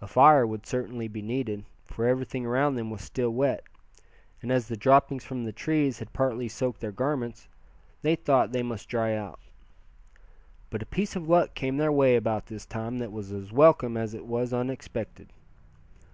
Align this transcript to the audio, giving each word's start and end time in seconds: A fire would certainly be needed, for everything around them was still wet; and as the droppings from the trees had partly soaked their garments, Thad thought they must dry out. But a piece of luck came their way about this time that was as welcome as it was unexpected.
A 0.00 0.06
fire 0.06 0.46
would 0.46 0.64
certainly 0.64 1.06
be 1.06 1.20
needed, 1.20 1.66
for 1.84 2.06
everything 2.06 2.46
around 2.46 2.76
them 2.76 2.88
was 2.90 3.02
still 3.02 3.28
wet; 3.28 3.62
and 4.40 4.50
as 4.50 4.68
the 4.68 4.74
droppings 4.74 5.22
from 5.22 5.44
the 5.44 5.52
trees 5.52 5.98
had 5.98 6.14
partly 6.14 6.48
soaked 6.48 6.80
their 6.80 6.90
garments, 6.92 7.46
Thad 8.02 8.24
thought 8.24 8.52
they 8.52 8.62
must 8.62 8.88
dry 8.88 9.14
out. 9.14 9.38
But 10.70 10.80
a 10.80 10.86
piece 10.86 11.14
of 11.14 11.28
luck 11.28 11.52
came 11.54 11.76
their 11.76 11.92
way 11.92 12.16
about 12.16 12.46
this 12.46 12.64
time 12.64 13.00
that 13.00 13.12
was 13.12 13.32
as 13.32 13.52
welcome 13.52 13.98
as 13.98 14.14
it 14.14 14.24
was 14.24 14.54
unexpected. 14.54 15.28